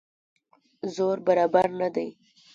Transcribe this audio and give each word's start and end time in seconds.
زور 0.95 1.17
برابر 1.27 1.67
نه 1.79 1.89
دی. 1.95 2.07